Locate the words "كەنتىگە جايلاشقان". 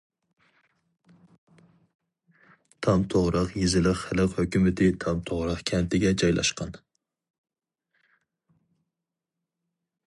5.73-6.75